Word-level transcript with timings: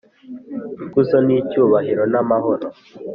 Ikuzo 0.85 1.17
n 1.25 1.27
icyubahiro 1.39 2.03
n 2.11 2.15
amahoro 2.21 2.65